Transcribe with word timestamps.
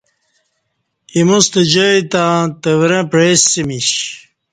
ایموستہ 1.15 1.61
جای 1.71 1.97
تہ 2.11 2.23
تورں 2.61 3.03
پعیسمیش۔ 3.11 3.89